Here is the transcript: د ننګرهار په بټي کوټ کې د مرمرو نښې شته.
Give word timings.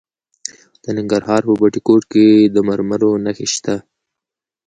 د 0.83 0.85
ننګرهار 0.97 1.41
په 1.47 1.53
بټي 1.59 1.81
کوټ 1.87 2.03
کې 2.11 2.25
د 2.53 2.55
مرمرو 2.67 3.11
نښې 3.25 3.47
شته. 3.53 3.75